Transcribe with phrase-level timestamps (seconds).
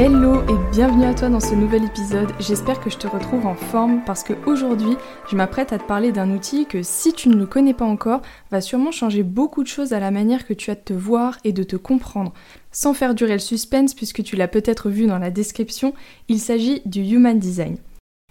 [0.00, 2.30] Hello et bienvenue à toi dans ce nouvel épisode.
[2.38, 4.96] J'espère que je te retrouve en forme parce que aujourd'hui,
[5.28, 8.22] je m'apprête à te parler d'un outil que si tu ne le connais pas encore,
[8.52, 11.38] va sûrement changer beaucoup de choses à la manière que tu as de te voir
[11.42, 12.32] et de te comprendre.
[12.70, 15.94] Sans faire durer le suspense puisque tu l'as peut-être vu dans la description,
[16.28, 17.76] il s'agit du Human Design.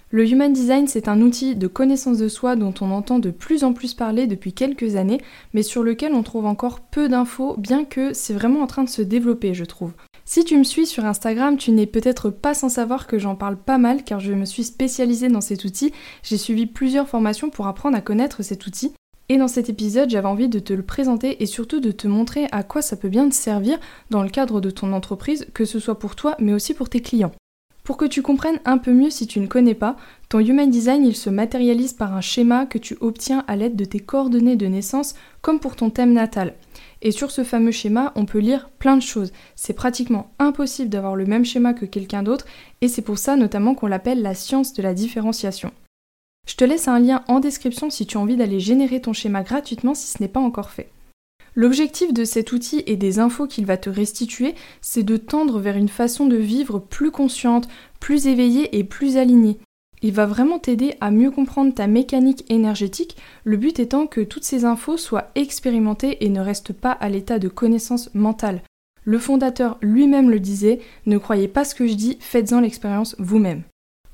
[0.10, 3.66] Le Human Design, c'est un outil de connaissance de soi dont on entend de plus
[3.66, 5.20] en plus parler depuis quelques années,
[5.54, 8.90] mais sur lequel on trouve encore peu d'infos, bien que c'est vraiment en train de
[8.90, 9.92] se développer, je trouve.
[10.30, 13.56] Si tu me suis sur Instagram, tu n'es peut-être pas sans savoir que j'en parle
[13.56, 15.94] pas mal car je me suis spécialisée dans cet outil.
[16.22, 18.92] J'ai suivi plusieurs formations pour apprendre à connaître cet outil.
[19.30, 22.48] Et dans cet épisode, j'avais envie de te le présenter et surtout de te montrer
[22.52, 25.80] à quoi ça peut bien te servir dans le cadre de ton entreprise, que ce
[25.80, 27.32] soit pour toi mais aussi pour tes clients.
[27.86, 29.96] Pour que tu comprennes un peu mieux si tu ne connais pas,
[30.28, 33.86] ton Human Design il se matérialise par un schéma que tu obtiens à l'aide de
[33.86, 36.54] tes coordonnées de naissance comme pour ton thème natal.
[37.02, 39.32] Et sur ce fameux schéma, on peut lire plein de choses.
[39.56, 42.46] C'est pratiquement impossible d'avoir le même schéma que quelqu'un d'autre,
[42.82, 45.72] et c'est pour ça notamment qu'on l'appelle la science de la différenciation.
[46.48, 49.44] Je te laisse un lien en description si tu as envie d'aller générer ton schéma
[49.44, 50.90] gratuitement si ce n'est pas encore fait.
[51.56, 55.76] L'objectif de cet outil et des infos qu'il va te restituer, c'est de tendre vers
[55.76, 57.68] une façon de vivre plus consciente,
[58.00, 59.58] plus éveillée et plus alignée.
[60.04, 64.44] Il va vraiment t'aider à mieux comprendre ta mécanique énergétique, le but étant que toutes
[64.44, 68.62] ces infos soient expérimentées et ne restent pas à l'état de connaissance mentale.
[69.04, 73.64] Le fondateur lui-même le disait, ne croyez pas ce que je dis, faites-en l'expérience vous-même.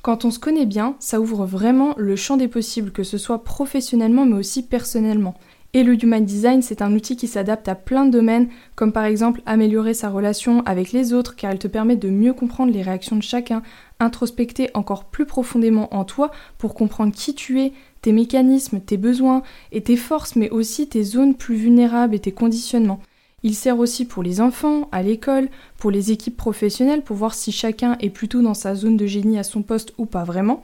[0.04, 3.44] Quand on se connaît bien, ça ouvre vraiment le champ des possibles, que ce soit
[3.44, 5.36] professionnellement mais aussi personnellement.
[5.76, 9.06] Et le Human Design, c'est un outil qui s'adapte à plein de domaines, comme par
[9.06, 12.84] exemple améliorer sa relation avec les autres, car elle te permet de mieux comprendre les
[12.84, 13.64] réactions de chacun,
[14.00, 19.44] introspecter encore plus profondément en toi pour comprendre qui tu es, tes mécanismes, tes besoins
[19.72, 23.00] et tes forces, mais aussi tes zones plus vulnérables et tes conditionnements.
[23.44, 27.52] Il sert aussi pour les enfants, à l'école, pour les équipes professionnelles, pour voir si
[27.52, 30.64] chacun est plutôt dans sa zone de génie à son poste ou pas vraiment.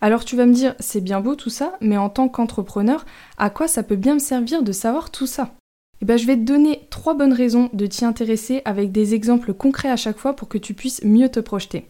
[0.00, 3.04] Alors tu vas me dire, c'est bien beau tout ça, mais en tant qu'entrepreneur,
[3.36, 5.54] à quoi ça peut bien me servir de savoir tout ça?
[6.00, 9.52] Eh bien je vais te donner trois bonnes raisons de t'y intéresser avec des exemples
[9.52, 11.86] concrets à chaque fois pour que tu puisses mieux te projeter.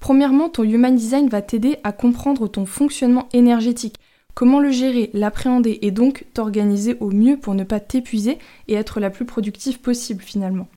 [0.00, 3.96] Premièrement, ton Human Design va t'aider à comprendre ton fonctionnement énergétique,
[4.34, 8.98] comment le gérer, l'appréhender et donc t'organiser au mieux pour ne pas t'épuiser et être
[8.98, 10.68] la plus productive possible finalement.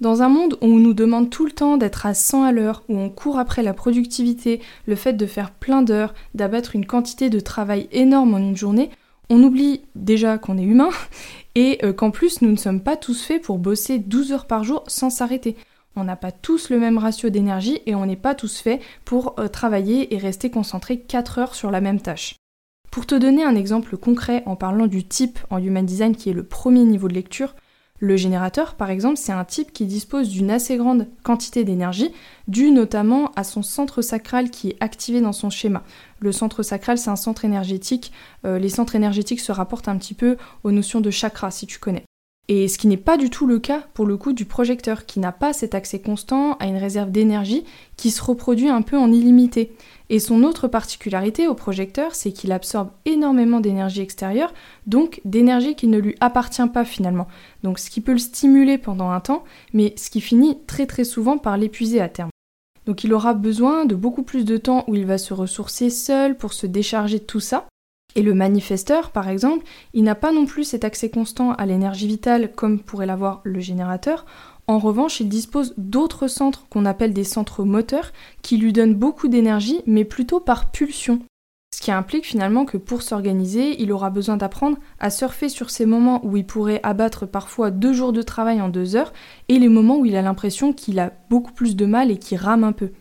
[0.00, 2.82] Dans un monde où on nous demande tout le temps d'être à 100 à l'heure,
[2.90, 7.30] où on court après la productivité, le fait de faire plein d'heures, d'abattre une quantité
[7.30, 8.90] de travail énorme en une journée,
[9.30, 10.90] on oublie déjà qu'on est humain
[11.54, 14.64] et euh, qu'en plus nous ne sommes pas tous faits pour bosser 12 heures par
[14.64, 15.56] jour sans s'arrêter.
[15.96, 19.34] On n'a pas tous le même ratio d'énergie et on n'est pas tous faits pour
[19.38, 22.36] euh, travailler et rester concentré 4 heures sur la même tâche.
[22.90, 26.34] Pour te donner un exemple concret en parlant du type en Human Design qui est
[26.34, 27.54] le premier niveau de lecture,
[27.98, 32.10] le générateur, par exemple, c'est un type qui dispose d'une assez grande quantité d'énergie,
[32.46, 35.82] due notamment à son centre sacral qui est activé dans son schéma.
[36.20, 38.12] Le centre sacral, c'est un centre énergétique.
[38.44, 41.78] Euh, les centres énergétiques se rapportent un petit peu aux notions de chakra, si tu
[41.78, 42.04] connais.
[42.48, 45.18] Et ce qui n'est pas du tout le cas pour le coup du projecteur, qui
[45.18, 47.64] n'a pas cet accès constant à une réserve d'énergie
[47.96, 49.72] qui se reproduit un peu en illimité.
[50.10, 54.54] Et son autre particularité au projecteur, c'est qu'il absorbe énormément d'énergie extérieure,
[54.86, 57.26] donc d'énergie qui ne lui appartient pas finalement.
[57.64, 59.42] Donc ce qui peut le stimuler pendant un temps,
[59.72, 62.30] mais ce qui finit très très souvent par l'épuiser à terme.
[62.86, 66.36] Donc il aura besoin de beaucoup plus de temps où il va se ressourcer seul
[66.36, 67.66] pour se décharger de tout ça.
[68.16, 72.06] Et le manifesteur, par exemple, il n'a pas non plus cet accès constant à l'énergie
[72.06, 74.24] vitale comme pourrait l'avoir le générateur.
[74.66, 79.28] En revanche, il dispose d'autres centres qu'on appelle des centres moteurs qui lui donnent beaucoup
[79.28, 81.20] d'énergie mais plutôt par pulsion.
[81.74, 85.84] Ce qui implique finalement que pour s'organiser, il aura besoin d'apprendre à surfer sur ces
[85.84, 89.12] moments où il pourrait abattre parfois deux jours de travail en deux heures
[89.48, 92.38] et les moments où il a l'impression qu'il a beaucoup plus de mal et qu'il
[92.38, 92.92] rame un peu.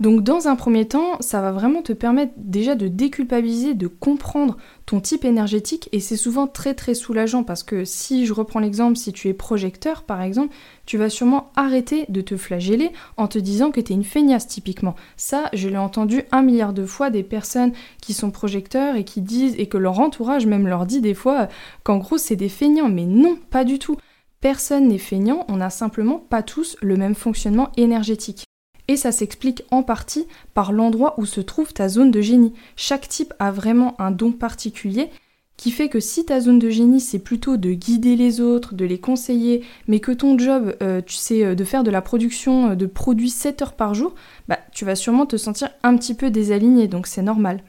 [0.00, 4.56] Donc dans un premier temps, ça va vraiment te permettre déjà de déculpabiliser, de comprendre
[4.86, 8.96] ton type énergétique et c'est souvent très très soulageant parce que si je reprends l'exemple,
[8.96, 10.52] si tu es projecteur par exemple,
[10.84, 14.48] tu vas sûrement arrêter de te flageller en te disant que tu es une feignasse
[14.48, 14.96] typiquement.
[15.16, 19.20] Ça, je l'ai entendu un milliard de fois des personnes qui sont projecteurs et qui
[19.22, 21.48] disent et que leur entourage même leur dit des fois
[21.84, 23.96] qu'en gros c'est des feignants, mais non, pas du tout.
[24.40, 28.44] Personne n'est feignant, on n'a simplement pas tous le même fonctionnement énergétique.
[28.88, 32.52] Et ça s'explique en partie par l'endroit où se trouve ta zone de génie.
[32.76, 35.10] Chaque type a vraiment un don particulier
[35.56, 38.84] qui fait que si ta zone de génie c'est plutôt de guider les autres, de
[38.84, 42.70] les conseiller, mais que ton job, euh, tu sais, euh, de faire de la production
[42.70, 44.14] euh, de produits 7 heures par jour,
[44.48, 47.62] bah tu vas sûrement te sentir un petit peu désaligné, donc c'est normal.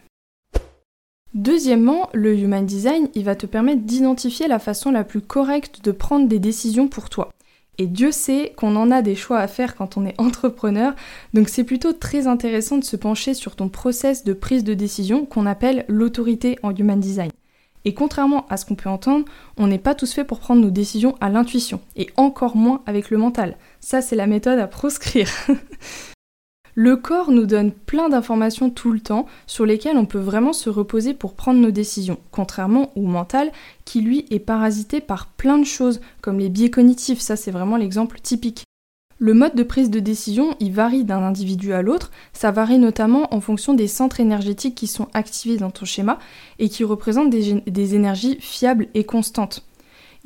[1.35, 5.91] Deuxièmement, le Human Design, il va te permettre d'identifier la façon la plus correcte de
[5.91, 7.34] prendre des décisions pour toi.
[7.77, 10.94] Et Dieu sait qu'on en a des choix à faire quand on est entrepreneur,
[11.33, 15.25] donc c'est plutôt très intéressant de se pencher sur ton process de prise de décision
[15.25, 17.31] qu'on appelle l'autorité en Human Design.
[17.83, 19.25] Et contrairement à ce qu'on peut entendre,
[19.57, 23.10] on n'est pas tous faits pour prendre nos décisions à l'intuition, et encore moins avec
[23.10, 23.57] le mental.
[23.80, 25.30] Ça, c'est la méthode à proscrire.
[26.75, 30.69] le corps nous donne plein d'informations tout le temps sur lesquelles on peut vraiment se
[30.69, 33.51] reposer pour prendre nos décisions, contrairement au mental
[33.86, 37.77] qui lui est parasité par plein de choses, comme les biais cognitifs, ça c'est vraiment
[37.77, 38.66] l'exemple typique.
[39.18, 43.33] Le mode de prise de décision, il varie d'un individu à l'autre, ça varie notamment
[43.33, 46.19] en fonction des centres énergétiques qui sont activés dans ton schéma
[46.60, 49.63] et qui représentent des, énergies fiables et constantes.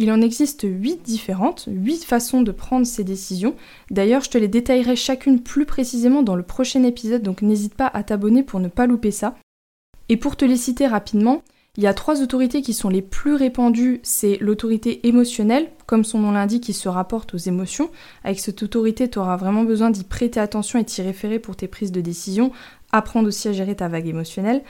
[0.02, 3.56] Il en existe 8 différentes, 8 façons de prendre ces décisions.
[3.92, 7.92] D'ailleurs, je te les détaillerai chacune plus précisément dans le prochain épisode, donc n'hésite pas
[7.94, 9.36] à t'abonner pour ne pas louper ça.
[10.08, 11.44] Et pour te les citer rapidement,
[11.76, 14.00] il y a trois autorités qui sont les plus répandues.
[14.04, 17.92] C'est l'autorité émotionnelle, comme son nom l'indique, qui se rapporte aux émotions.
[18.24, 21.68] Avec cette autorité, tu auras vraiment besoin d'y prêter attention et t'y référer pour tes
[21.68, 22.54] prises de décision.
[22.94, 24.64] Apprendre aussi à gérer ta vague émotionnelle.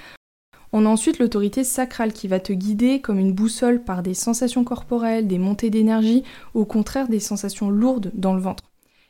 [0.72, 4.64] On a ensuite l'autorité sacrale qui va te guider comme une boussole par des sensations
[4.64, 6.24] corporelles, des montées d'énergie,
[6.54, 8.64] au contraire des sensations lourdes dans le ventre.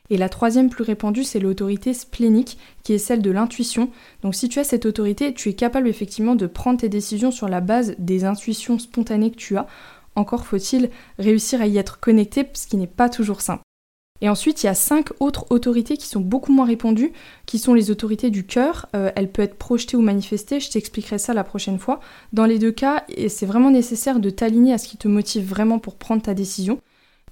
[0.08, 3.90] Et la troisième plus répandue, c'est l'autorité splénique, qui est celle de l'intuition.
[4.22, 7.48] Donc si tu as cette autorité, tu es capable effectivement de prendre tes décisions sur
[7.48, 9.66] la base des intuitions spontanées que tu as.
[10.16, 13.62] Encore faut-il réussir à y être connecté, ce qui n'est pas toujours simple.
[14.20, 17.12] Et ensuite, il y a cinq autres autorités qui sont beaucoup moins répandues,
[17.46, 18.86] qui sont les autorités du cœur.
[18.94, 22.00] Euh, elle peut être projetée ou manifestée, je t'expliquerai ça la prochaine fois.
[22.32, 25.78] Dans les deux cas, c'est vraiment nécessaire de t'aligner à ce qui te motive vraiment
[25.78, 26.80] pour prendre ta décision.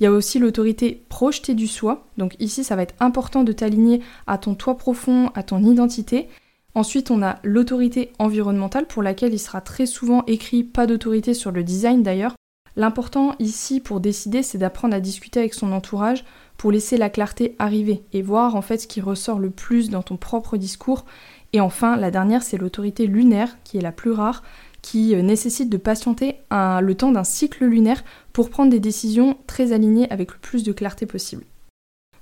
[0.01, 2.07] Il y a aussi l'autorité projetée du soi.
[2.17, 6.29] Donc ici, ça va être important de t'aligner à ton toi profond, à ton identité.
[6.75, 11.51] Ensuite, on a l'autorité environnementale pour laquelle il sera très souvent écrit pas d'autorité sur
[11.51, 12.35] le design d'ailleurs.
[12.77, 16.25] L'important ici pour décider, c'est d'apprendre à discuter avec son entourage
[16.57, 20.03] pour laisser la clarté arriver et voir en fait ce qui ressort le plus dans
[20.03, 21.05] ton propre discours.
[21.53, 24.43] Et enfin, la dernière, c'est l'autorité lunaire qui est la plus rare
[24.83, 29.73] qui euh, nécessite de patienter le temps d'un cycle lunaire pour prendre des décisions très
[29.73, 31.45] alignées avec le plus de clarté possible.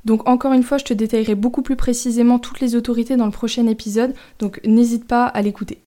[0.04, 3.32] Donc encore une fois, je te détaillerai beaucoup plus précisément toutes les autorités dans le
[3.32, 5.82] prochain épisode, donc n'hésite pas à l'écouter.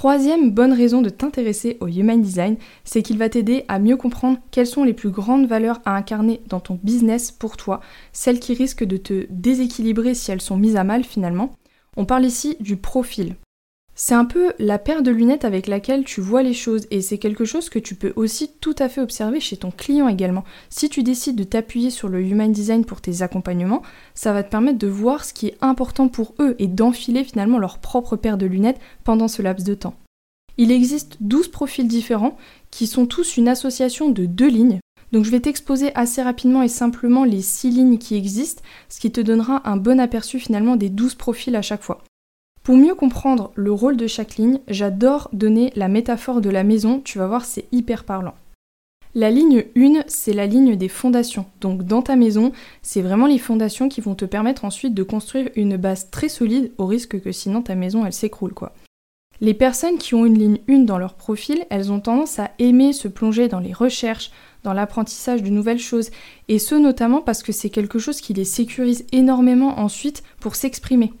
[0.00, 4.38] Troisième bonne raison de t'intéresser au Human Design, c'est qu'il va t'aider à mieux comprendre
[4.50, 7.82] quelles sont les plus grandes valeurs à incarner dans ton business pour toi,
[8.14, 11.50] celles qui risquent de te déséquilibrer si elles sont mises à mal finalement.
[11.98, 13.34] On parle ici du profil.
[14.02, 17.18] C'est un peu la paire de lunettes avec laquelle tu vois les choses et c'est
[17.18, 20.42] quelque chose que tu peux aussi tout à fait observer chez ton client également.
[20.70, 23.82] Si tu décides de t'appuyer sur le Human Design pour tes accompagnements,
[24.14, 27.58] ça va te permettre de voir ce qui est important pour eux et d'enfiler finalement
[27.58, 29.96] leur propre paire de lunettes pendant ce laps de temps.
[30.56, 32.38] Il existe 12 profils différents
[32.70, 34.80] qui sont tous une association de deux lignes.
[35.12, 39.12] Donc je vais t'exposer assez rapidement et simplement les 6 lignes qui existent, ce qui
[39.12, 42.02] te donnera un bon aperçu finalement des 12 profils à chaque fois.
[42.62, 47.00] Pour mieux comprendre le rôle de chaque ligne, j'adore donner la métaphore de la maison,
[47.00, 48.34] tu vas voir c'est hyper parlant.
[49.14, 51.46] La ligne 1, c'est la ligne des fondations.
[51.60, 52.52] Donc dans ta maison,
[52.82, 56.70] c'est vraiment les fondations qui vont te permettre ensuite de construire une base très solide
[56.78, 58.72] au risque que sinon ta maison elle s'écroule quoi.
[59.40, 62.92] Les personnes qui ont une ligne 1 dans leur profil, elles ont tendance à aimer
[62.92, 64.30] se plonger dans les recherches,
[64.64, 66.10] dans l'apprentissage de nouvelles choses,
[66.48, 71.14] et ce notamment parce que c'est quelque chose qui les sécurise énormément ensuite pour s'exprimer.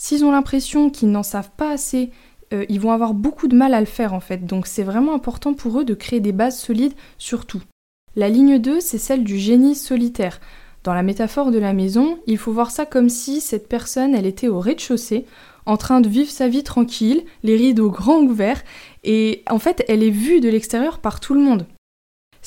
[0.00, 2.10] S'ils ont l'impression qu'ils n'en savent pas assez,
[2.52, 4.46] euh, ils vont avoir beaucoup de mal à le faire en fait.
[4.46, 7.62] Donc c'est vraiment important pour eux de créer des bases solides sur tout.
[8.16, 10.40] La ligne 2, c'est celle du génie solitaire.
[10.84, 14.26] Dans la métaphore de la maison, il faut voir ça comme si cette personne, elle
[14.26, 15.26] était au rez-de-chaussée,
[15.66, 18.62] en train de vivre sa vie tranquille, les rideaux grands ouverts,
[19.04, 21.66] et en fait, elle est vue de l'extérieur par tout le monde.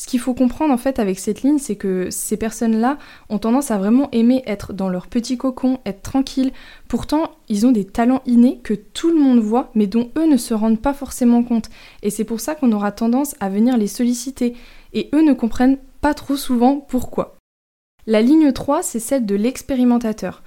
[0.02, 2.98] Ce qu'il faut comprendre en fait avec cette ligne, c'est que ces personnes-là
[3.30, 6.54] ont tendance à vraiment aimer être dans leur petit cocon, être tranquilles.
[6.88, 10.38] Pourtant, ils ont des talents innés que tout le monde voit, mais dont eux ne
[10.38, 11.70] se rendent pas forcément compte.
[12.02, 14.56] Et c'est pour ça qu'on aura tendance à venir les solliciter.
[14.94, 17.36] Et eux ne comprennent pas trop souvent pourquoi.
[18.08, 20.42] La ligne 3, c'est celle de l'expérimentateur.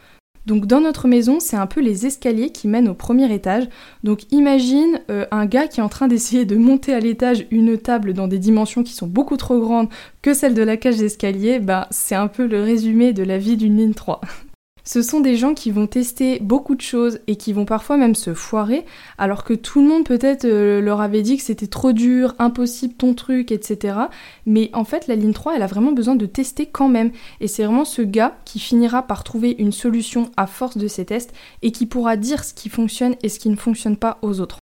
[0.46, 3.68] Donc dans notre maison, c'est un peu les escaliers qui mènent au premier étage.
[4.02, 7.78] Donc imagine euh, un gars qui est en train d'essayer de monter à l'étage une
[7.78, 9.88] table dans des dimensions qui sont beaucoup trop grandes
[10.22, 13.56] que celles de la cage d'escalier, bah c'est un peu le résumé de la vie
[13.56, 14.20] d'une ligne 3.
[14.84, 18.14] Ce sont des gens qui vont tester beaucoup de choses et qui vont parfois même
[18.14, 18.84] se foirer,
[19.16, 22.92] alors que tout le monde peut-être euh, leur avait dit que c'était trop dur, impossible
[22.92, 23.96] ton truc, etc.
[24.44, 27.12] Mais en fait, la ligne 3, elle a vraiment besoin de tester quand même.
[27.40, 31.06] Et c'est vraiment ce gars qui finira par trouver une solution à force de ces
[31.06, 34.40] tests et qui pourra dire ce qui fonctionne et ce qui ne fonctionne pas aux
[34.40, 34.58] autres.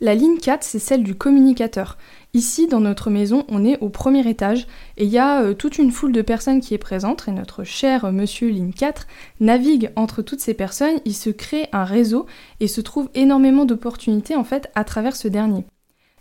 [0.00, 1.98] La ligne 4, c'est celle du communicateur.
[2.32, 5.78] Ici, dans notre maison, on est au premier étage et il y a euh, toute
[5.78, 9.08] une foule de personnes qui est présente et notre cher monsieur ligne 4
[9.40, 12.26] navigue entre toutes ces personnes, il se crée un réseau
[12.60, 15.64] et se trouve énormément d'opportunités en fait à travers ce dernier.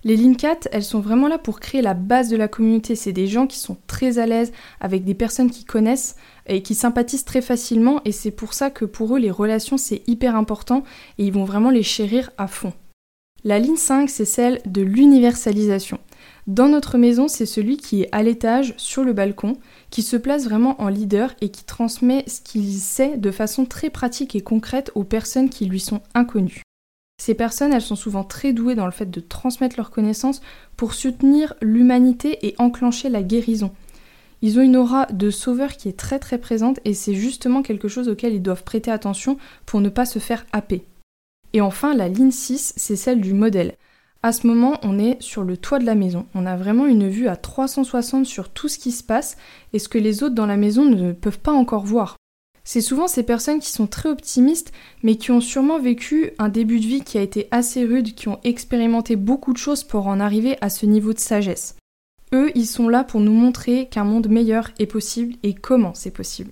[0.03, 2.95] Les lignes 4, elles sont vraiment là pour créer la base de la communauté.
[2.95, 6.15] C'est des gens qui sont très à l'aise avec des personnes qui connaissent
[6.47, 10.01] et qui sympathisent très facilement et c'est pour ça que pour eux les relations c'est
[10.07, 10.83] hyper important
[11.19, 12.73] et ils vont vraiment les chérir à fond.
[13.47, 15.99] La ligne 5, c'est celle de l'universalisation.
[16.47, 19.55] Dans notre maison, c'est celui qui est à l'étage, sur le balcon,
[19.89, 23.89] qui se place vraiment en leader et qui transmet ce qu'il sait de façon très
[23.89, 26.61] pratique et concrète aux personnes qui lui sont inconnues.
[27.21, 30.41] Ces personnes, elles sont souvent très douées dans le fait de transmettre leurs connaissances
[30.75, 33.71] pour soutenir l'humanité et enclencher la guérison.
[34.41, 37.87] Ils ont une aura de sauveur qui est très très présente et c'est justement quelque
[37.87, 40.83] chose auquel ils doivent prêter attention pour ne pas se faire happer.
[41.57, 43.77] Et enfin, la ligne 6, c'est celle du modèle.
[44.21, 46.27] À ce moment, on est sur le toit de la maison.
[46.35, 49.37] On a vraiment une vue à 360 sur tout ce qui se passe
[49.73, 52.15] et ce que les autres dans la maison ne peuvent pas encore voir.
[52.63, 54.71] C'est souvent ces personnes qui sont très optimistes,
[55.01, 58.27] mais qui ont sûrement vécu un début de vie qui a été assez rude, qui
[58.27, 61.75] ont expérimenté beaucoup de choses pour en arriver à ce niveau de sagesse.
[62.35, 66.11] Eux, ils sont là pour nous montrer qu'un monde meilleur est possible et comment c'est
[66.11, 66.51] possible.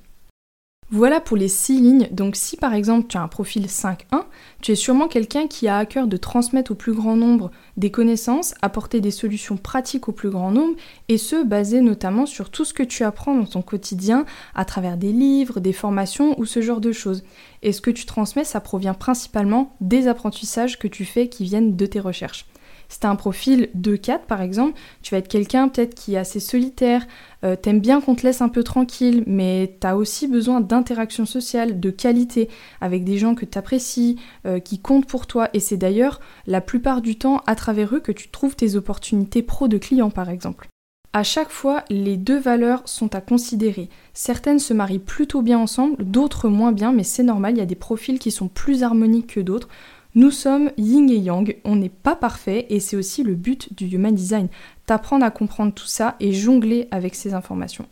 [0.92, 2.08] Voilà pour les six lignes.
[2.12, 4.22] Donc si par exemple tu as un profil 5.1,
[4.62, 7.90] tu es sûrement quelqu'un qui a à cœur de transmettre au plus grand nombre des
[7.90, 10.76] connaissances, apporter des solutions pratiques au plus grand nombre,
[11.10, 14.98] et ce basé notamment sur tout ce que tu apprends dans ton quotidien à travers
[14.98, 17.24] des livres, des formations ou ce genre de choses.
[17.64, 21.76] Et ce que tu transmets, ça provient principalement des apprentissages que tu fais qui viennent
[21.76, 22.46] de tes recherches.
[22.90, 26.18] Si tu as un profil 2-4 par exemple, tu vas être quelqu'un peut-être qui est
[26.18, 27.06] assez solitaire,
[27.44, 31.80] euh, t'aimes bien qu'on te laisse un peu tranquille, mais t'as aussi besoin d'interaction sociale,
[31.80, 32.50] de qualité,
[32.82, 37.02] avec des gens que t'apprécies, euh, qui comptent pour toi, et c'est d'ailleurs la plupart
[37.02, 40.68] du temps à travers eux que tu trouves tes opportunités pro de clients par exemple.
[41.16, 43.88] À chaque fois, les deux valeurs sont à considérer.
[44.14, 47.66] Certaines se marient plutôt bien ensemble, d'autres moins bien, mais c'est normal, il y a
[47.66, 49.70] des profils qui sont plus harmoniques que d'autres.
[50.18, 53.88] Nous sommes yin et yang, on n'est pas parfait et c'est aussi le but du
[53.88, 54.48] human design,
[54.86, 57.86] t'apprendre à comprendre tout ça et jongler avec ces informations.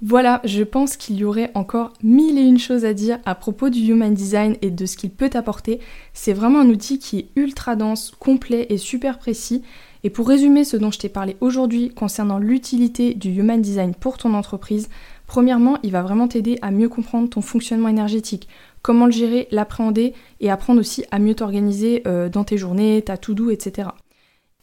[0.00, 3.68] Voilà, je pense qu'il y aurait encore mille et une choses à dire à propos
[3.68, 5.80] du Human Design et de ce qu'il peut apporter.
[6.14, 9.62] C'est vraiment un outil qui est ultra dense, complet et super précis.
[10.04, 14.18] Et pour résumer ce dont je t'ai parlé aujourd'hui concernant l'utilité du Human Design pour
[14.18, 14.88] ton entreprise,
[15.26, 18.48] premièrement, il va vraiment t'aider à mieux comprendre ton fonctionnement énergétique,
[18.82, 23.16] comment le gérer, l'appréhender et apprendre aussi à mieux t'organiser euh, dans tes journées, ta
[23.16, 23.88] to-do, etc.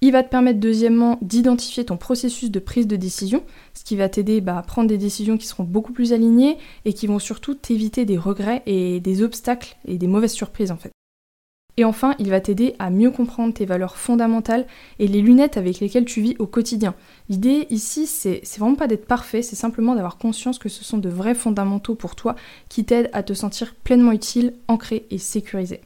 [0.02, 3.44] Il va te permettre deuxièmement d'identifier ton processus de prise de décision,
[3.74, 6.94] ce qui va t'aider bah, à prendre des décisions qui seront beaucoup plus alignées et
[6.94, 10.92] qui vont surtout t'éviter des regrets et des obstacles et des mauvaises surprises en fait.
[11.78, 14.66] Et enfin, il va t'aider à mieux comprendre tes valeurs fondamentales
[15.00, 16.96] et les lunettes avec lesquelles tu vis au quotidien.
[17.28, 21.10] L'idée ici, c'est vraiment pas d'être parfait, c'est simplement d'avoir conscience que ce sont de
[21.10, 22.36] vrais fondamentaux pour toi
[22.70, 25.82] qui t'aident à te sentir pleinement utile, ancré et sécurisé.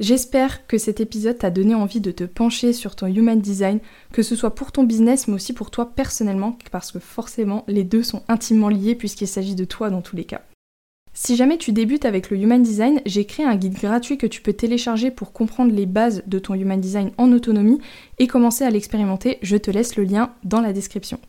[0.00, 3.80] J'espère que cet épisode t'a donné envie de te pencher sur ton human design,
[4.12, 7.84] que ce soit pour ton business mais aussi pour toi personnellement, parce que forcément les
[7.84, 10.40] deux sont intimement liés puisqu'il s'agit de toi dans tous les cas.
[11.22, 14.40] Si jamais tu débutes avec le Human Design, j'ai créé un guide gratuit que tu
[14.40, 17.78] peux télécharger pour comprendre les bases de ton Human Design en autonomie
[18.18, 19.36] et commencer à l'expérimenter.
[19.42, 21.20] Je te laisse le lien dans la description.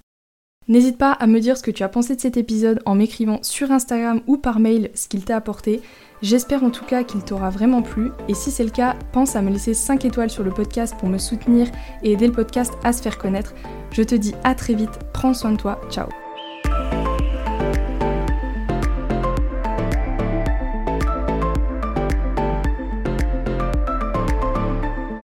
[0.70, 3.40] N'hésite pas à me dire ce que tu as pensé de cet épisode en m'écrivant
[3.42, 5.82] sur Instagram ou par mail ce qu'il t'a apporté.
[6.22, 9.42] J'espère en tout cas qu'il t'aura vraiment plu et si c'est le cas, pense à
[9.42, 11.68] me laisser 5 étoiles sur le podcast pour me soutenir
[12.02, 13.54] et aider le podcast à se faire connaître.
[13.92, 16.08] Je te dis à très vite, prends soin de toi, ciao